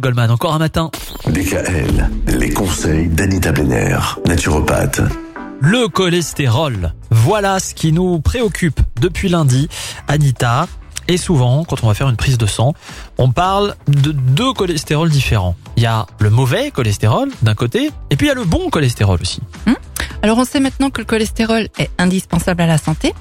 [0.00, 0.30] Goldman.
[0.30, 0.90] Encore un matin.
[1.26, 5.00] DKL, les conseils d'Anita Benner, naturopathe.
[5.60, 6.92] Le cholestérol.
[7.10, 9.68] Voilà ce qui nous préoccupe depuis lundi.
[10.08, 10.66] Anita,
[11.08, 12.74] et souvent, quand on va faire une prise de sang,
[13.18, 15.54] on parle de deux cholestérols différents.
[15.76, 18.70] Il y a le mauvais cholestérol d'un côté, et puis il y a le bon
[18.70, 19.40] cholestérol aussi.
[20.24, 23.12] Alors on sait maintenant que le cholestérol est indispensable à la santé.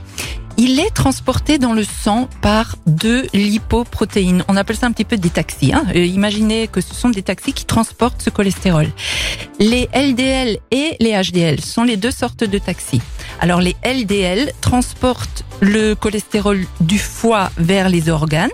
[0.56, 4.46] Il est transporté dans le sang par deux lipoprotéines.
[4.48, 5.74] On appelle ça un petit peu des taxis.
[5.74, 5.84] Hein.
[5.98, 8.88] Euh, imaginez que ce sont des taxis qui transportent ce cholestérol.
[9.60, 13.02] Les LDL et les HDL sont les deux sortes de taxis.
[13.42, 18.52] Alors les LDL transportent le cholestérol du foie vers les organes.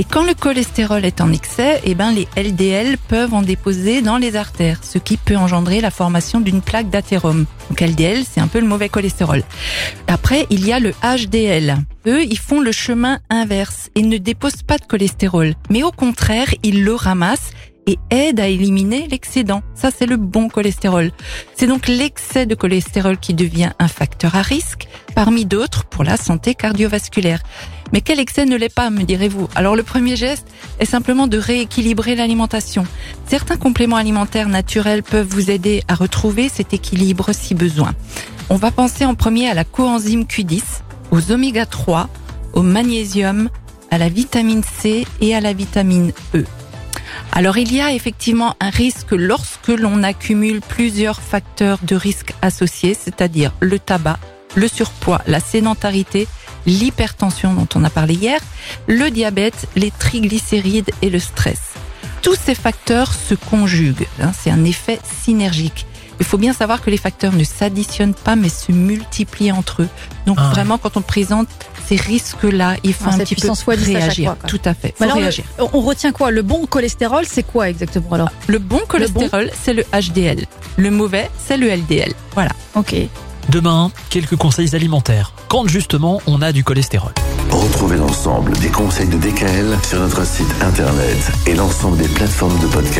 [0.00, 4.16] Et quand le cholestérol est en excès, eh ben les LDL peuvent en déposer dans
[4.16, 7.44] les artères, ce qui peut engendrer la formation d'une plaque d'athérome.
[7.68, 9.42] Donc LDL, c'est un peu le mauvais cholestérol.
[10.06, 11.76] Après, il y a le HDL.
[12.06, 16.48] Eux, ils font le chemin inverse et ne déposent pas de cholestérol, mais au contraire,
[16.62, 17.50] ils le ramassent
[17.86, 19.60] et aident à éliminer l'excédent.
[19.74, 21.10] Ça, c'est le bon cholestérol.
[21.54, 26.16] C'est donc l'excès de cholestérol qui devient un facteur à risque, parmi d'autres pour la
[26.16, 27.42] santé cardiovasculaire.
[27.92, 30.46] Mais quel excès ne l'est pas, me direz-vous Alors le premier geste
[30.78, 32.84] est simplement de rééquilibrer l'alimentation.
[33.26, 37.94] Certains compléments alimentaires naturels peuvent vous aider à retrouver cet équilibre si besoin.
[38.48, 40.62] On va penser en premier à la coenzyme Q10,
[41.10, 42.08] aux oméga 3,
[42.52, 43.48] au magnésium,
[43.90, 46.44] à la vitamine C et à la vitamine E.
[47.32, 52.94] Alors il y a effectivement un risque lorsque l'on accumule plusieurs facteurs de risque associés,
[52.94, 54.18] c'est-à-dire le tabac,
[54.54, 56.26] le surpoids, la sédentarité,
[56.66, 58.40] l'hypertension dont on a parlé hier,
[58.86, 61.58] le diabète, les triglycérides et le stress.
[62.22, 65.86] Tous ces facteurs se conjuguent, hein, c'est un effet synergique.
[66.18, 69.88] Il faut bien savoir que les facteurs ne s'additionnent pas mais se multiplient entre eux.
[70.26, 70.50] Donc Ah.
[70.50, 71.48] vraiment quand on présente
[71.88, 74.36] ces risques-là, il faut Ah, un petit peu à réagir.
[74.38, 74.48] fois.
[74.48, 75.44] Tout à fait, faut alors, réagir.
[75.58, 76.30] on retient quoi?
[76.30, 78.28] Le bon cholestérol, c'est quoi exactement alors?
[78.48, 80.44] Le bon cholestérol, c'est le HDL.
[80.76, 82.12] Le mauvais, c'est le LDL.
[82.34, 82.50] Voilà.
[82.74, 82.94] Ok.
[83.50, 85.32] Demain, quelques conseils alimentaires.
[85.48, 87.12] Quand justement on a du cholestérol.
[87.50, 92.66] Retrouvez l'ensemble des conseils de DKL sur notre site internet et l'ensemble des plateformes de
[92.66, 92.86] podcast.